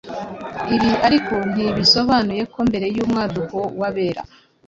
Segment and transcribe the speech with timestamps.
[0.75, 4.21] Ibi ariko ntibisobanuye ko mbere y’umwaduko w’abera,